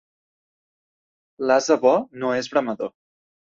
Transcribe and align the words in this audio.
L'ase 1.45 1.79
bo 1.85 1.93
no 2.25 2.35
és 2.41 2.53
bramador. 2.57 2.95